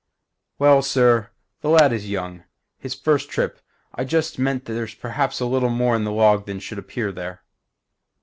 [0.57, 1.29] "Well sir,
[1.61, 2.43] the lad is young.
[2.79, 3.61] His first trip.
[3.93, 7.43] I just meant there's perhaps a little more in the log than should appear there."